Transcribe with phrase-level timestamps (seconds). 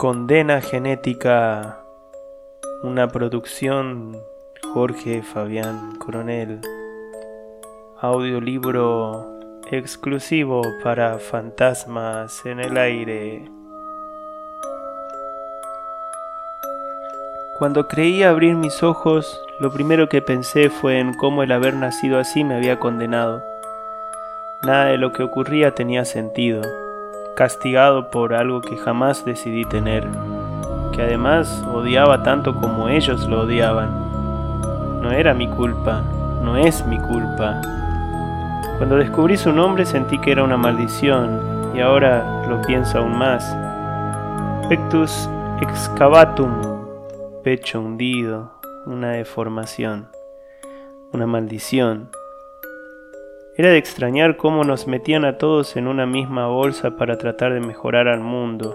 [0.00, 1.84] Condena Genética,
[2.82, 4.16] una producción
[4.72, 6.62] Jorge Fabián Coronel,
[8.00, 9.38] audiolibro
[9.70, 13.44] exclusivo para fantasmas en el aire.
[17.58, 22.18] Cuando creí abrir mis ojos, lo primero que pensé fue en cómo el haber nacido
[22.18, 23.42] así me había condenado.
[24.62, 26.62] Nada de lo que ocurría tenía sentido
[27.40, 30.06] castigado por algo que jamás decidí tener,
[30.92, 35.00] que además odiaba tanto como ellos lo odiaban.
[35.00, 36.02] No era mi culpa,
[36.42, 37.62] no es mi culpa.
[38.76, 41.40] Cuando descubrí su nombre sentí que era una maldición
[41.74, 43.56] y ahora lo pienso aún más.
[44.68, 45.26] Pectus
[45.62, 46.52] excavatum,
[47.42, 48.52] pecho hundido,
[48.84, 50.08] una deformación,
[51.14, 52.10] una maldición.
[53.60, 57.60] Era de extrañar cómo nos metían a todos en una misma bolsa para tratar de
[57.60, 58.74] mejorar al mundo,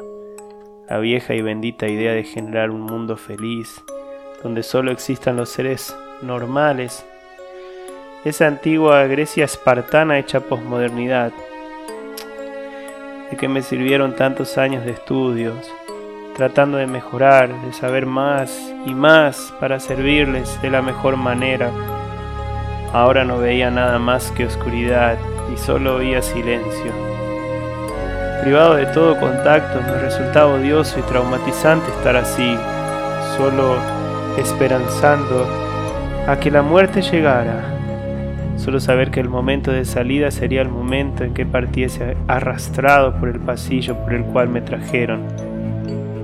[0.87, 3.83] la vieja y bendita idea de generar un mundo feliz,
[4.43, 7.03] donde solo existan los seres normales,
[8.25, 11.31] esa antigua Grecia espartana hecha posmodernidad.
[13.31, 15.67] ¿De qué me sirvieron tantos años de estudios,
[16.35, 21.71] tratando de mejorar, de saber más y más para servirles de la mejor manera?
[22.95, 25.17] Ahora no veía nada más que oscuridad
[25.53, 26.93] y solo oía silencio.
[28.41, 32.55] Privado de todo contacto, me resultaba odioso y traumatizante estar así,
[33.35, 33.75] solo
[34.37, 35.45] esperanzando
[36.25, 37.65] a que la muerte llegara.
[38.55, 43.27] Solo saber que el momento de salida sería el momento en que partiese arrastrado por
[43.27, 45.23] el pasillo por el cual me trajeron,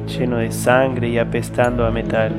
[0.07, 2.31] lleno de sangre y apestando a metal.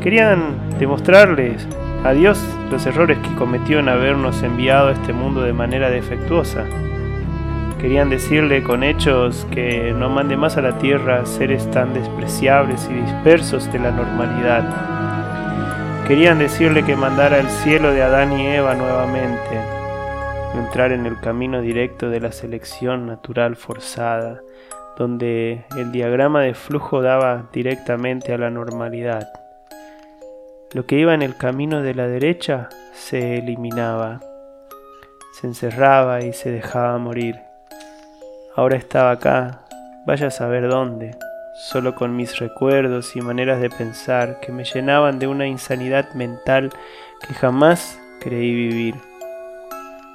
[0.00, 1.66] Querían demostrarles
[2.04, 2.38] a Dios
[2.70, 6.64] los errores que cometió en habernos enviado a este mundo de manera defectuosa.
[7.80, 12.94] Querían decirle con hechos que no mande más a la tierra seres tan despreciables y
[12.94, 16.04] dispersos de la normalidad.
[16.06, 19.60] Querían decirle que mandara al cielo de Adán y Eva nuevamente,
[20.54, 24.40] entrar en el camino directo de la selección natural forzada,
[24.96, 29.28] donde el diagrama de flujo daba directamente a la normalidad.
[30.72, 34.20] Lo que iba en el camino de la derecha se eliminaba,
[35.32, 37.40] se encerraba y se dejaba morir.
[38.54, 39.62] Ahora estaba acá,
[40.04, 41.16] vaya a saber dónde,
[41.54, 46.70] solo con mis recuerdos y maneras de pensar que me llenaban de una insanidad mental
[47.26, 48.94] que jamás creí vivir.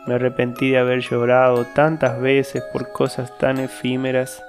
[0.06, 4.44] Me arrepentí de haber llorado tantas veces por cosas tan efímeras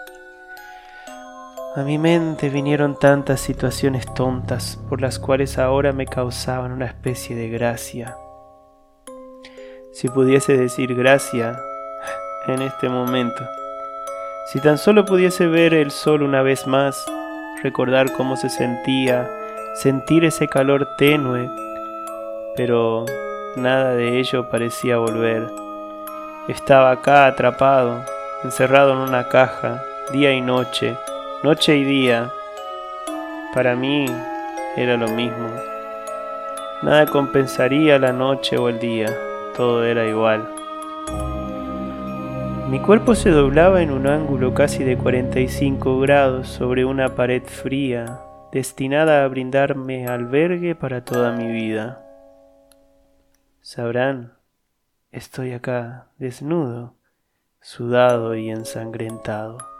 [1.76, 7.34] a mi mente vinieron tantas situaciones tontas por las cuales ahora me causaban una especie
[7.34, 8.16] de gracia.
[9.92, 11.58] Si pudiese decir gracia
[12.46, 13.42] en este momento,
[14.52, 17.04] si tan solo pudiese ver el sol una vez más,
[17.60, 19.28] recordar cómo se sentía,
[19.74, 21.50] sentir ese calor tenue,
[22.54, 23.04] pero
[23.56, 25.50] nada de ello parecía volver.
[26.46, 28.04] Estaba acá atrapado,
[28.44, 30.96] encerrado en una caja, día y noche,
[31.44, 32.32] Noche y día,
[33.52, 34.06] para mí
[34.78, 35.46] era lo mismo.
[36.82, 39.14] Nada compensaría la noche o el día,
[39.54, 40.48] todo era igual.
[42.70, 48.20] Mi cuerpo se doblaba en un ángulo casi de 45 grados sobre una pared fría,
[48.50, 52.06] destinada a brindarme albergue para toda mi vida.
[53.60, 54.32] Sabrán,
[55.12, 56.94] estoy acá, desnudo,
[57.60, 59.73] sudado y ensangrentado.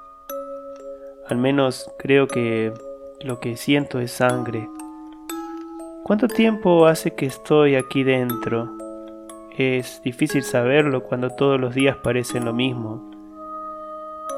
[1.28, 2.72] Al menos creo que
[3.20, 4.68] lo que siento es sangre.
[6.02, 8.70] ¿Cuánto tiempo hace que estoy aquí dentro?
[9.56, 13.10] Es difícil saberlo cuando todos los días parecen lo mismo.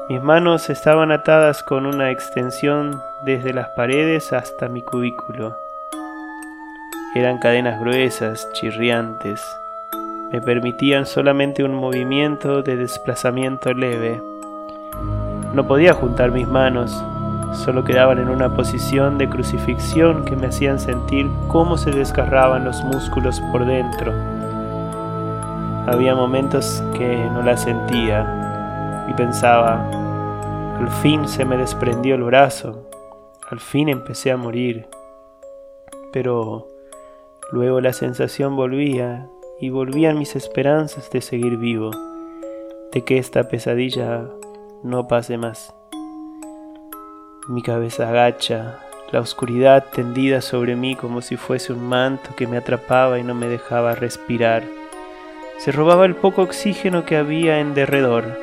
[0.09, 5.57] Mis manos estaban atadas con una extensión desde las paredes hasta mi cubículo.
[7.15, 9.43] Eran cadenas gruesas, chirriantes.
[10.31, 14.21] Me permitían solamente un movimiento de desplazamiento leve.
[15.53, 17.03] No podía juntar mis manos,
[17.53, 22.83] solo quedaban en una posición de crucifixión que me hacían sentir cómo se desgarraban los
[22.83, 24.13] músculos por dentro.
[25.87, 29.89] Había momentos que no la sentía y pensaba,
[30.79, 32.87] al fin se me desprendió el brazo,
[33.49, 34.87] al fin empecé a morir.
[36.11, 36.67] Pero
[37.51, 39.29] luego la sensación volvía
[39.59, 41.91] y volvían mis esperanzas de seguir vivo,
[42.91, 44.25] de que esta pesadilla
[44.87, 45.73] no pase más.
[47.47, 48.79] Mi cabeza agacha,
[49.11, 53.33] la oscuridad tendida sobre mí como si fuese un manto que me atrapaba y no
[53.33, 54.63] me dejaba respirar.
[55.59, 58.37] Se robaba el poco oxígeno que había en derredor.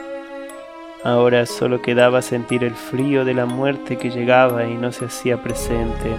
[1.02, 5.43] Ahora solo quedaba sentir el frío de la muerte que llegaba y no se hacía
[5.43, 6.17] presente.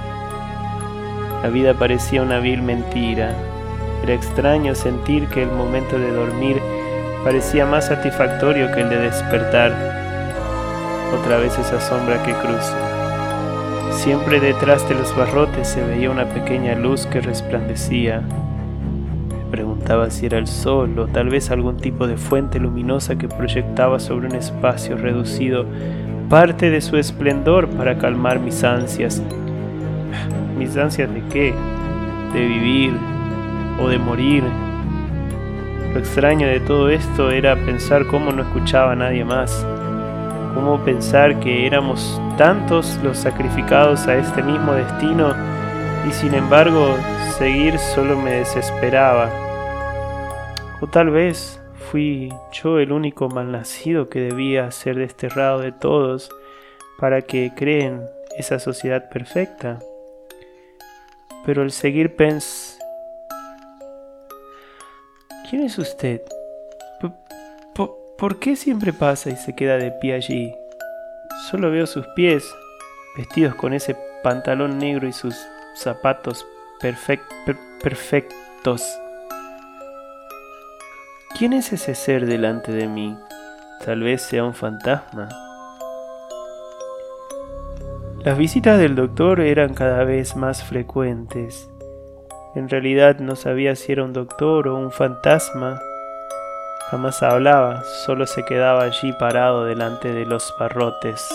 [1.42, 3.36] La vida parecía una vil mentira.
[4.04, 6.62] Era extraño sentir que el momento de dormir
[7.24, 10.05] parecía más satisfactorio que el de despertar.
[11.20, 12.78] Otra vez esa sombra que cruza.
[13.92, 18.22] Siempre detrás de los barrotes se veía una pequeña luz que resplandecía.
[19.30, 23.30] Me preguntaba si era el sol o tal vez algún tipo de fuente luminosa que
[23.30, 25.66] proyectaba sobre un espacio reducido
[26.30, 29.24] parte de su esplendor para calmar mis ansias.
[30.58, 31.54] ¿Mis ansias de qué?
[32.34, 32.94] De vivir
[33.82, 34.44] o de morir.
[35.94, 39.66] Lo extraño de todo esto era pensar cómo no escuchaba a nadie más
[40.56, 45.36] cómo pensar que éramos tantos los sacrificados a este mismo destino
[46.08, 46.96] y sin embargo
[47.38, 49.30] seguir solo me desesperaba.
[50.82, 51.62] O tal vez
[51.92, 56.30] fui yo el único malnacido que debía ser desterrado de todos
[57.00, 58.02] para que creen
[58.38, 59.80] esa sociedad perfecta.
[61.46, 62.80] Pero el seguir pens...
[65.50, 66.22] ¿Quién es usted?
[68.26, 70.56] ¿Por qué siempre pasa y se queda de pie allí?
[71.48, 72.44] Solo veo sus pies,
[73.16, 75.36] vestidos con ese pantalón negro y sus
[75.76, 76.44] zapatos
[77.84, 78.82] perfectos.
[81.38, 83.16] ¿Quién es ese ser delante de mí?
[83.86, 85.30] Tal vez sea un fantasma.
[88.24, 91.70] Las visitas del doctor eran cada vez más frecuentes.
[92.56, 95.80] En realidad no sabía si era un doctor o un fantasma
[96.96, 101.30] Jamás hablaba, solo se quedaba allí parado delante de los barrotes.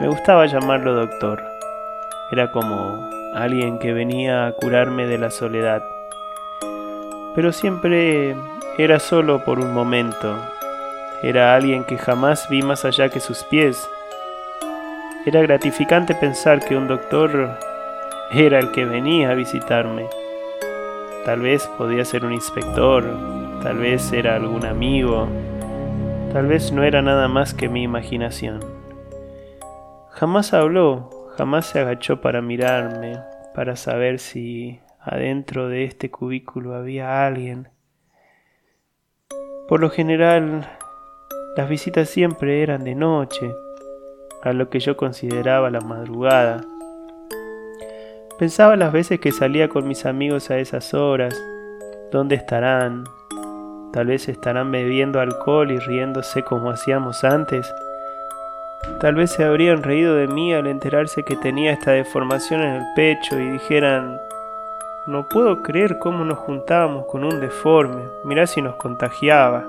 [0.00, 1.44] Me gustaba llamarlo doctor.
[2.32, 5.80] Era como alguien que venía a curarme de la soledad.
[7.36, 8.34] Pero siempre
[8.76, 10.36] era solo por un momento.
[11.22, 13.88] Era alguien que jamás vi más allá que sus pies.
[15.24, 17.56] Era gratificante pensar que un doctor
[18.32, 20.08] era el que venía a visitarme.
[21.24, 23.04] Tal vez podía ser un inspector,
[23.66, 25.26] tal vez era algún amigo,
[26.32, 28.60] tal vez no era nada más que mi imaginación.
[30.10, 33.18] Jamás habló, jamás se agachó para mirarme,
[33.56, 37.70] para saber si adentro de este cubículo había alguien.
[39.66, 40.68] Por lo general,
[41.56, 43.50] las visitas siempre eran de noche,
[44.44, 46.60] a lo que yo consideraba la madrugada.
[48.38, 51.36] Pensaba las veces que salía con mis amigos a esas horas,
[52.12, 53.02] dónde estarán,
[53.96, 57.74] tal vez estarán bebiendo alcohol y riéndose como hacíamos antes.
[59.00, 62.82] Tal vez se habrían reído de mí al enterarse que tenía esta deformación en el
[62.94, 64.20] pecho y dijeran,
[65.06, 69.64] no puedo creer cómo nos juntábamos con un deforme, mirá si nos contagiaba.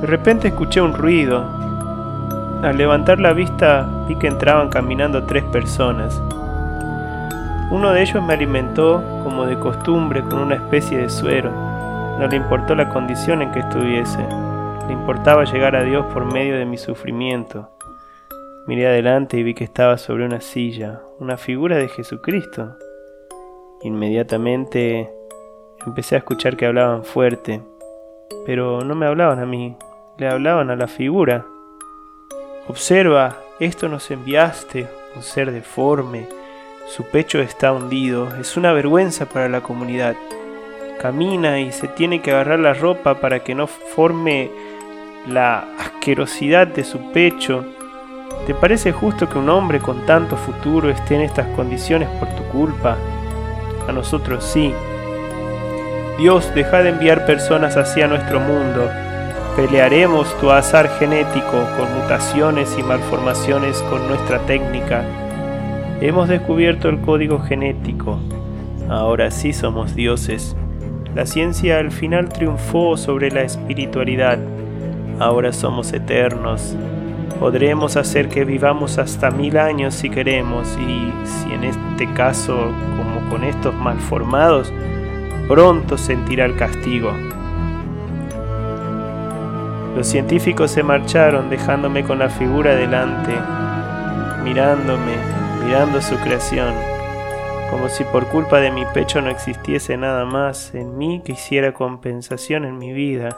[0.00, 1.44] De repente escuché un ruido.
[2.62, 6.18] Al levantar la vista vi que entraban caminando tres personas.
[7.70, 11.65] Uno de ellos me alimentó, como de costumbre, con una especie de suero.
[12.18, 14.26] No le importó la condición en que estuviese,
[14.86, 17.68] le importaba llegar a Dios por medio de mi sufrimiento.
[18.66, 22.76] Miré adelante y vi que estaba sobre una silla, una figura de Jesucristo.
[23.82, 25.12] Inmediatamente
[25.84, 27.60] empecé a escuchar que hablaban fuerte,
[28.46, 29.76] pero no me hablaban a mí,
[30.16, 31.44] le hablaban a la figura.
[32.66, 36.26] Observa, esto nos enviaste, un ser deforme,
[36.86, 40.16] su pecho está hundido, es una vergüenza para la comunidad.
[41.00, 44.50] Camina y se tiene que agarrar la ropa para que no forme
[45.28, 47.64] la asquerosidad de su pecho.
[48.46, 52.44] ¿Te parece justo que un hombre con tanto futuro esté en estas condiciones por tu
[52.44, 52.96] culpa?
[53.88, 54.72] A nosotros sí.
[56.18, 58.88] Dios, deja de enviar personas hacia nuestro mundo.
[59.54, 65.04] Pelearemos tu azar genético con mutaciones y malformaciones con nuestra técnica.
[66.00, 68.18] Hemos descubierto el código genético.
[68.88, 70.56] Ahora sí somos dioses.
[71.16, 74.38] La ciencia al final triunfó sobre la espiritualidad.
[75.18, 76.76] Ahora somos eternos.
[77.40, 82.54] Podremos hacer que vivamos hasta mil años si queremos y si en este caso,
[82.98, 84.70] como con estos malformados,
[85.48, 87.10] pronto sentirá el castigo.
[89.96, 93.32] Los científicos se marcharon dejándome con la figura delante,
[94.44, 96.74] mirándome mirando su creación,
[97.70, 101.72] como si por culpa de mi pecho no existiese nada más en mí que hiciera
[101.72, 103.36] compensación en mi vida.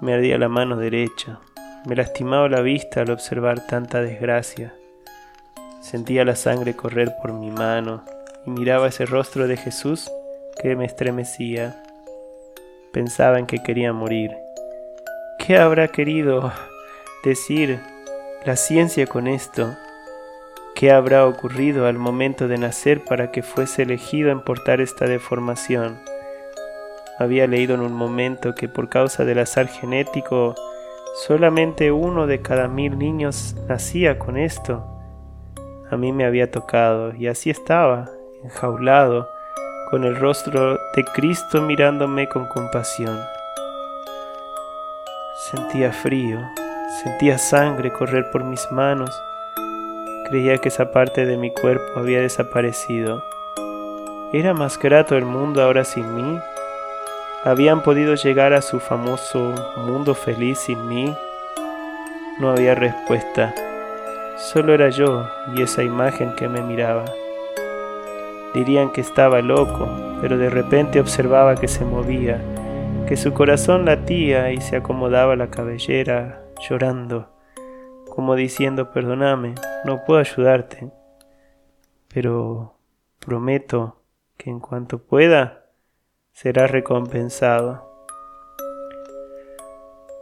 [0.00, 1.40] Me ardía la mano derecha,
[1.86, 4.74] me lastimaba la vista al observar tanta desgracia.
[5.80, 8.04] Sentía la sangre correr por mi mano
[8.46, 10.10] y miraba ese rostro de Jesús
[10.60, 11.82] que me estremecía.
[12.92, 14.32] Pensaba en que quería morir,
[15.44, 16.52] ¿Qué habrá querido
[17.24, 17.80] decir
[18.44, 19.76] la ciencia con esto?
[20.74, 26.00] ¿Qué habrá ocurrido al momento de nacer para que fuese elegido en portar esta deformación?
[27.18, 30.54] Había leído en un momento que por causa del azar genético
[31.26, 34.84] solamente uno de cada mil niños nacía con esto.
[35.90, 38.10] A mí me había tocado y así estaba,
[38.42, 39.28] enjaulado,
[39.90, 43.20] con el rostro de Cristo mirándome con compasión.
[45.50, 46.40] Sentía frío,
[47.04, 49.14] sentía sangre correr por mis manos
[50.32, 53.22] Creía que esa parte de mi cuerpo había desaparecido.
[54.32, 56.38] ¿Era más grato el mundo ahora sin mí?
[57.44, 61.14] ¿Habían podido llegar a su famoso mundo feliz sin mí?
[62.40, 63.54] No había respuesta.
[64.38, 67.04] Solo era yo y esa imagen que me miraba.
[68.54, 69.86] Dirían que estaba loco,
[70.22, 72.40] pero de repente observaba que se movía,
[73.06, 77.31] que su corazón latía y se acomodaba la cabellera, llorando
[78.14, 79.54] como diciendo, perdóname,
[79.86, 80.90] no puedo ayudarte,
[82.12, 82.74] pero
[83.20, 84.02] prometo
[84.36, 85.64] que en cuanto pueda,
[86.32, 87.90] será recompensado.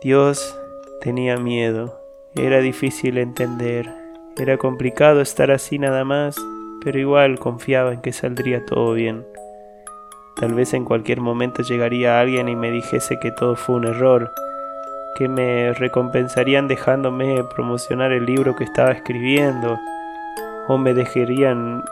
[0.01, 0.57] Dios
[1.01, 2.01] tenía miedo,
[2.37, 3.93] era difícil entender,
[4.37, 6.37] era complicado estar así nada más,
[6.85, 9.27] pero igual confiaba en que saldría todo bien.
[10.37, 14.31] Tal vez en cualquier momento llegaría alguien y me dijese que todo fue un error,
[15.17, 19.79] que me recompensarían dejándome promocionar el libro que estaba escribiendo
[20.69, 21.85] o me dejarían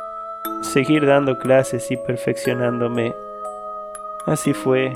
[0.63, 3.15] seguir dando clases y perfeccionándome.
[4.27, 4.93] Así fue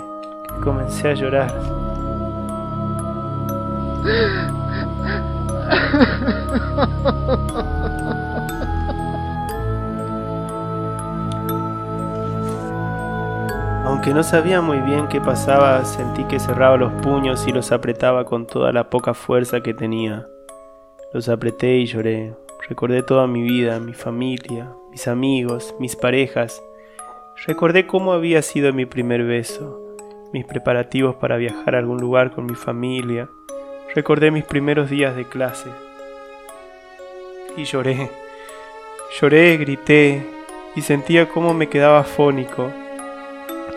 [0.49, 1.53] que comencé a llorar.
[13.85, 18.25] Aunque no sabía muy bien qué pasaba, sentí que cerraba los puños y los apretaba
[18.25, 20.25] con toda la poca fuerza que tenía.
[21.13, 22.33] Los apreté y lloré.
[22.69, 26.63] Recordé toda mi vida, mi familia, mis amigos, mis parejas.
[27.45, 29.81] Recordé cómo había sido mi primer beso,
[30.33, 33.29] mis preparativos para viajar a algún lugar con mi familia.
[33.97, 35.71] Recordé mis primeros días de clase.
[37.57, 38.11] Y lloré.
[39.21, 40.25] Lloré, grité
[40.77, 42.71] y sentía cómo me quedaba fónico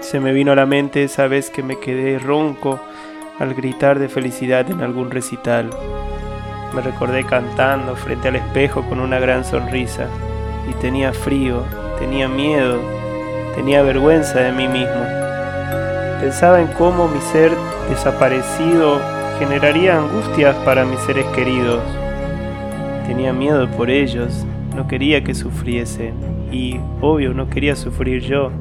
[0.05, 2.79] se me vino a la mente esa vez que me quedé ronco
[3.39, 5.71] al gritar de felicidad en algún recital.
[6.75, 10.07] Me recordé cantando frente al espejo con una gran sonrisa
[10.69, 11.63] y tenía frío,
[11.97, 12.79] tenía miedo,
[13.55, 15.01] tenía vergüenza de mí mismo.
[16.21, 17.51] Pensaba en cómo mi ser
[17.89, 18.99] desaparecido
[19.39, 21.81] generaría angustias para mis seres queridos.
[23.07, 24.45] Tenía miedo por ellos,
[24.75, 26.13] no quería que sufriesen
[26.51, 28.51] y, obvio, no quería sufrir yo.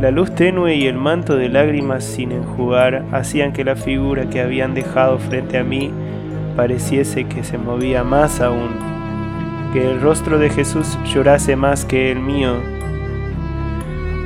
[0.00, 4.40] La luz tenue y el manto de lágrimas sin enjugar hacían que la figura que
[4.40, 5.92] habían dejado frente a mí
[6.56, 8.70] pareciese que se movía más aún,
[9.72, 12.56] que el rostro de Jesús llorase más que el mío.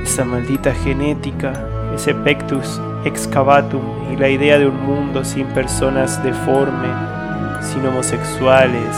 [0.03, 1.53] Esa maldita genética,
[1.95, 6.91] ese pectus excavatum y la idea de un mundo sin personas deformes,
[7.61, 8.97] sin homosexuales,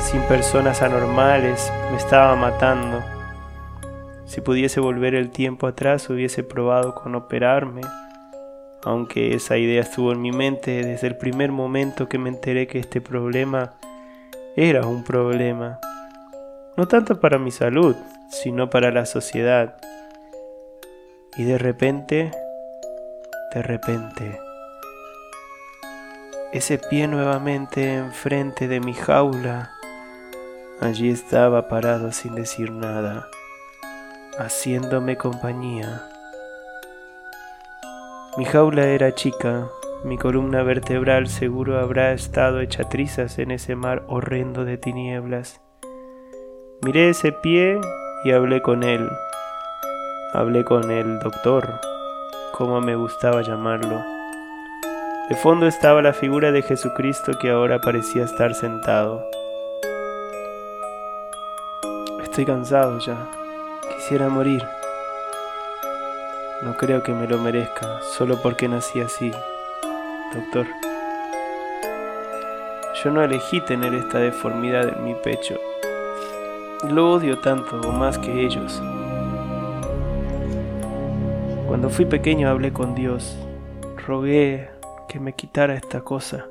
[0.00, 3.15] sin personas anormales, me estaba matando.
[4.26, 7.82] Si pudiese volver el tiempo atrás hubiese probado con operarme,
[8.82, 12.80] aunque esa idea estuvo en mi mente desde el primer momento que me enteré que
[12.80, 13.74] este problema
[14.56, 15.78] era un problema,
[16.76, 17.94] no tanto para mi salud,
[18.28, 19.76] sino para la sociedad.
[21.36, 22.32] Y de repente,
[23.54, 24.40] de repente,
[26.52, 29.70] ese pie nuevamente enfrente de mi jaula,
[30.80, 33.28] allí estaba parado sin decir nada
[34.38, 36.02] haciéndome compañía.
[38.36, 39.68] Mi jaula era chica,
[40.04, 45.60] mi columna vertebral seguro habrá estado hecha trizas en ese mar horrendo de tinieblas.
[46.82, 47.80] Miré ese pie
[48.24, 49.08] y hablé con él.
[50.34, 51.80] Hablé con el doctor,
[52.52, 54.04] como me gustaba llamarlo.
[55.30, 59.24] De fondo estaba la figura de Jesucristo que ahora parecía estar sentado.
[62.22, 63.35] Estoy cansado ya.
[64.06, 64.64] Quisiera morir.
[66.62, 69.32] No creo que me lo merezca, solo porque nací así,
[70.32, 70.64] doctor.
[73.02, 75.58] Yo no elegí tener esta deformidad en mi pecho.
[76.88, 78.80] Lo odio tanto o más que ellos.
[81.66, 83.36] Cuando fui pequeño hablé con Dios.
[84.06, 84.70] Rogué
[85.08, 86.46] que me quitara esta cosa.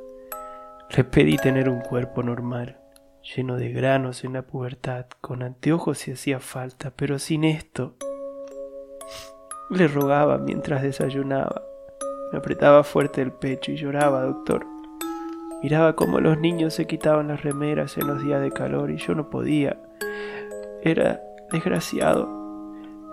[0.90, 2.85] Le pedí tener un cuerpo normal
[3.26, 7.96] lleno de granos en la pubertad, con anteojos si hacía falta, pero sin esto.
[9.70, 11.64] Le rogaba mientras desayunaba.
[12.32, 14.66] Me apretaba fuerte el pecho y lloraba, doctor.
[15.64, 19.16] Miraba cómo los niños se quitaban las remeras en los días de calor y yo
[19.16, 19.80] no podía.
[20.84, 22.30] Era desgraciado,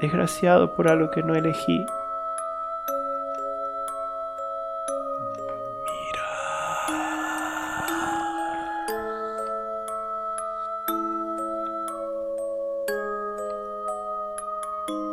[0.01, 1.81] desgraciado por algo que no elegí.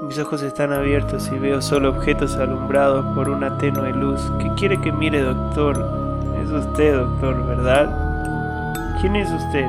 [0.10, 4.20] Mis ojos están abiertos y veo solo objetos alumbrados por una tenue luz.
[4.40, 5.78] ¿Qué quiere que mire, doctor?
[6.44, 8.98] Es usted, doctor, ¿verdad?
[9.00, 9.68] ¿Quién es usted?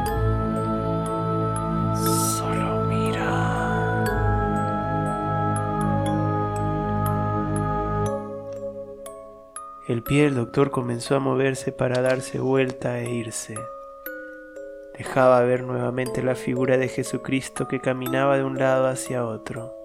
[2.38, 4.02] Solo mira.
[9.88, 13.56] El pie del doctor comenzó a moverse para darse vuelta e irse.
[14.96, 19.79] Dejaba ver nuevamente la figura de Jesucristo que caminaba de un lado hacia otro.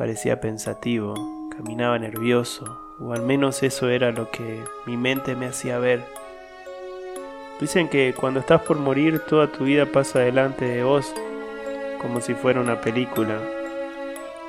[0.00, 1.12] Parecía pensativo,
[1.54, 6.02] caminaba nervioso, o al menos eso era lo que mi mente me hacía ver.
[7.60, 11.12] Dicen que cuando estás por morir toda tu vida pasa delante de vos,
[12.00, 13.36] como si fuera una película.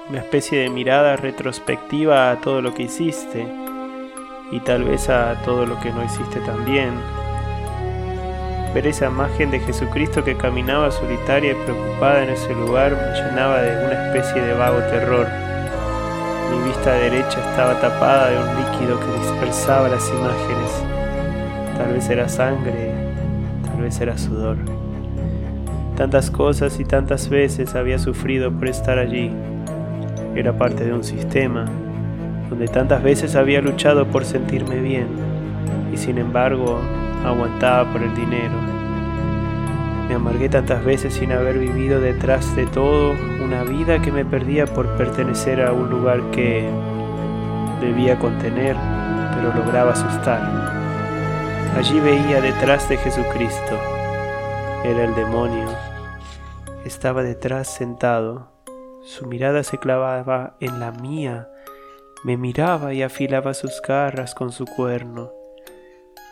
[0.08, 3.46] Una especie de mirada retrospectiva a todo lo que hiciste
[4.54, 6.94] y tal vez a todo lo que no hiciste también.
[8.74, 13.62] Ver esa imagen de Jesucristo que caminaba solitaria y preocupada en ese lugar me llenaba
[13.62, 15.28] de una especie de vago terror.
[16.50, 20.84] Mi vista derecha estaba tapada de un líquido que dispersaba las imágenes.
[21.78, 22.94] Tal vez era sangre,
[23.66, 24.58] tal vez era sudor.
[25.98, 29.32] Tantas cosas y tantas veces había sufrido por estar allí.
[30.34, 31.66] Era parte de un sistema
[32.50, 35.08] donde tantas veces había luchado por sentirme bien
[35.94, 36.80] y sin embargo
[37.26, 38.56] aguantaba por el dinero.
[40.08, 44.66] Me amargué tantas veces sin haber vivido detrás de todo una vida que me perdía
[44.66, 46.70] por pertenecer a un lugar que
[47.80, 48.76] debía contener,
[49.36, 50.42] pero lograba asustar.
[51.78, 53.80] Allí veía detrás de Jesucristo.
[54.84, 55.70] Era el demonio.
[56.86, 58.52] Estaba detrás sentado.
[59.04, 61.48] Su mirada se clavaba en la mía.
[62.24, 65.41] Me miraba y afilaba sus garras con su cuerno.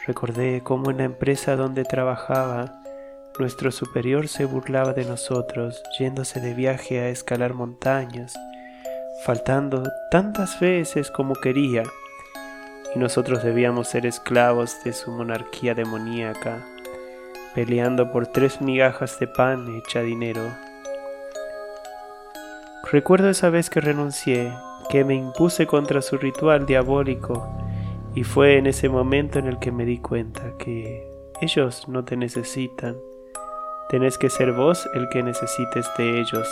[0.09, 2.81] Recordé cómo en la empresa donde trabajaba,
[3.37, 8.33] nuestro superior se burlaba de nosotros, yéndose de viaje a escalar montañas,
[9.23, 11.83] faltando tantas veces como quería,
[12.95, 16.65] y nosotros debíamos ser esclavos de su monarquía demoníaca,
[17.53, 20.41] peleando por tres migajas de pan hecha dinero.
[22.91, 24.51] Recuerdo esa vez que renuncié,
[24.89, 27.58] que me impuse contra su ritual diabólico,
[28.15, 31.07] y fue en ese momento en el que me di cuenta que
[31.41, 32.97] ellos no te necesitan.
[33.89, 36.47] Tenés que ser vos el que necesites de ellos.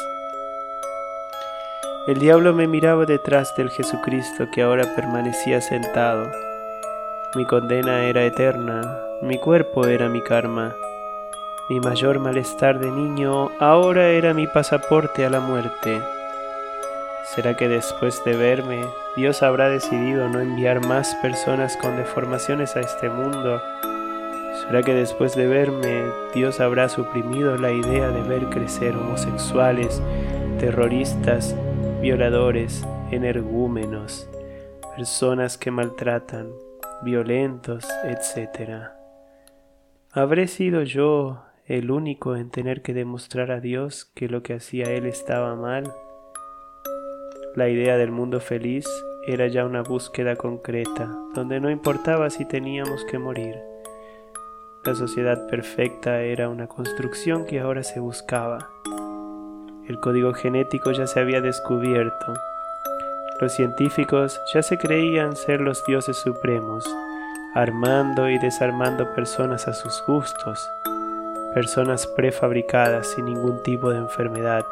[2.08, 6.32] El diablo me miraba detrás del Jesucristo que ahora permanecía sentado.
[7.36, 10.74] Mi condena era eterna, mi cuerpo era mi karma.
[11.70, 16.02] Mi mayor malestar de niño ahora era mi pasaporte a la muerte.
[17.36, 18.86] ¿Será que después de verme,
[19.18, 23.62] Dios habrá decidido no enviar más personas con deformaciones a este mundo?
[24.62, 30.02] ¿Será que después de verme, Dios habrá suprimido la idea de ver crecer homosexuales,
[30.58, 31.54] terroristas,
[32.02, 34.30] violadores, energúmenos,
[34.96, 36.50] personas que maltratan,
[37.04, 38.94] violentos, etc.?
[40.14, 44.86] ¿Habré sido yo el único en tener que demostrar a Dios que lo que hacía
[44.86, 45.94] Él estaba mal?
[47.58, 48.86] La idea del mundo feliz
[49.26, 53.56] era ya una búsqueda concreta, donde no importaba si teníamos que morir.
[54.86, 58.70] La sociedad perfecta era una construcción que ahora se buscaba.
[59.88, 62.36] El código genético ya se había descubierto.
[63.42, 66.88] Los científicos ya se creían ser los dioses supremos,
[67.56, 70.70] armando y desarmando personas a sus gustos,
[71.56, 74.64] personas prefabricadas sin ningún tipo de enfermedad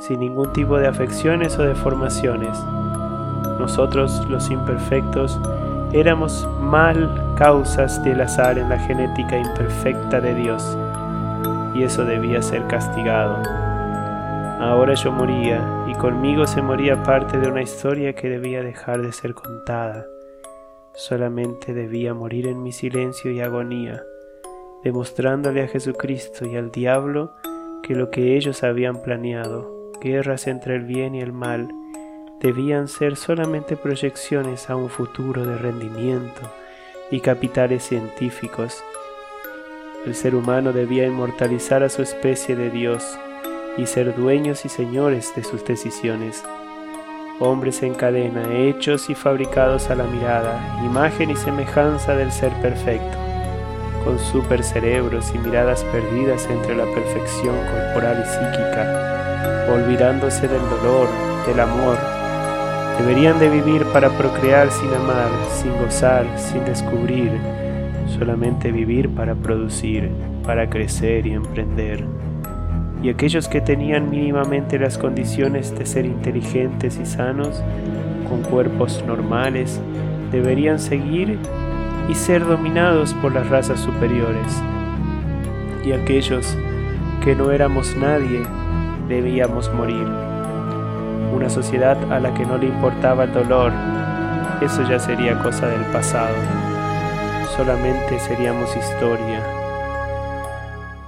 [0.00, 2.58] sin ningún tipo de afecciones o deformaciones.
[3.58, 5.40] Nosotros, los imperfectos,
[5.92, 10.76] éramos mal causas del azar en la genética imperfecta de Dios,
[11.74, 13.42] y eso debía ser castigado.
[14.60, 19.12] Ahora yo moría, y conmigo se moría parte de una historia que debía dejar de
[19.12, 20.06] ser contada.
[20.94, 24.02] Solamente debía morir en mi silencio y agonía,
[24.82, 27.32] demostrándole a Jesucristo y al diablo
[27.82, 29.75] que lo que ellos habían planeado
[30.06, 31.68] guerras entre el bien y el mal
[32.40, 36.42] debían ser solamente proyecciones a un futuro de rendimiento
[37.10, 38.84] y capitales científicos.
[40.04, 43.18] El ser humano debía inmortalizar a su especie de Dios
[43.76, 46.44] y ser dueños y señores de sus decisiones.
[47.38, 53.18] hombres en cadena, hechos y fabricados a la mirada, imagen y semejanza del ser perfecto,
[54.04, 59.05] con supercerebros y miradas perdidas entre la perfección corporal y psíquica,
[59.68, 61.08] olvidándose del dolor,
[61.46, 61.96] del amor.
[62.98, 67.30] Deberían de vivir para procrear sin amar, sin gozar, sin descubrir,
[68.18, 70.10] solamente vivir para producir,
[70.44, 72.04] para crecer y emprender
[73.02, 77.62] y aquellos que tenían mínimamente las condiciones de ser inteligentes y sanos,
[78.28, 79.80] con cuerpos normales,
[80.32, 81.38] deberían seguir
[82.08, 84.62] y ser dominados por las razas superiores.
[85.84, 86.56] Y aquellos
[87.22, 88.42] que no éramos nadie,
[89.08, 90.06] debíamos morir.
[91.34, 93.72] Una sociedad a la que no le importaba el dolor,
[94.60, 96.34] eso ya sería cosa del pasado.
[97.56, 99.56] Solamente seríamos historia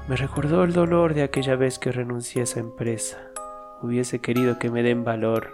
[0.08, 3.18] me recordó el dolor de aquella vez que renuncié a esa empresa.
[3.82, 5.52] Hubiese querido que me den valor,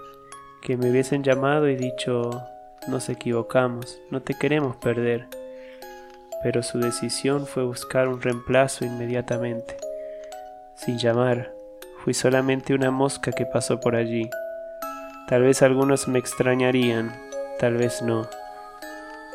[0.63, 2.41] que me hubiesen llamado y dicho,
[2.87, 5.27] nos equivocamos, no te queremos perder.
[6.45, 9.77] Pero su decisión fue buscar un reemplazo inmediatamente.
[10.77, 11.53] Sin llamar,
[12.05, 14.31] fui solamente una mosca que pasó por allí.
[15.27, 17.13] Tal vez algunos me extrañarían,
[17.59, 18.29] tal vez no.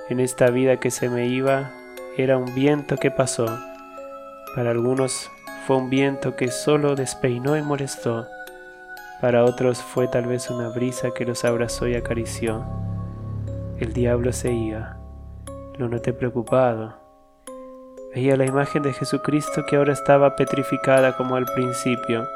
[0.09, 1.71] En esta vida que se me iba,
[2.15, 3.47] era un viento que pasó
[4.55, 5.29] para algunos
[5.67, 8.27] fue un viento que solo despeinó y molestó.
[9.21, 12.65] Para otros fue tal vez una brisa que los abrazó y acarició.
[13.77, 14.97] El diablo se iba.
[15.77, 16.95] Lo noté preocupado.
[18.13, 22.27] Veía la imagen de Jesucristo que ahora estaba petrificada como al principio.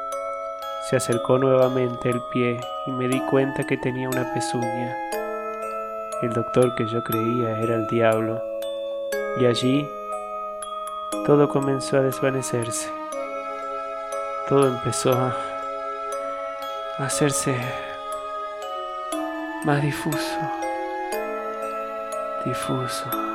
[0.88, 4.94] Se acercó nuevamente el pie y me di cuenta que tenía una pezuña.
[6.20, 8.42] El doctor que yo creía era el diablo.
[9.40, 9.88] Y allí
[11.24, 12.92] todo comenzó a desvanecerse.
[14.46, 15.34] Todo empezó a
[16.98, 17.56] hacerse
[19.64, 20.38] más difuso,
[22.44, 23.33] difuso.